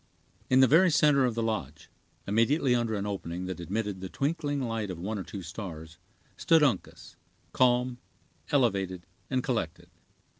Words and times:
In 0.49 0.61
the 0.61 0.67
very 0.67 0.89
center 0.89 1.25
of 1.25 1.35
the 1.35 1.43
lodge, 1.43 1.91
immediately 2.25 2.73
under 2.73 2.95
an 2.95 3.05
opening 3.05 3.45
that 3.45 3.59
admitted 3.59 4.01
the 4.01 4.09
twinkling 4.09 4.59
light 4.59 4.89
of 4.89 4.97
one 4.97 5.19
or 5.19 5.23
two 5.23 5.43
stars, 5.43 5.99
stood 6.35 6.63
Uncas, 6.63 7.15
calm, 7.53 7.99
elevated, 8.49 9.05
and 9.29 9.43
collected. 9.43 9.91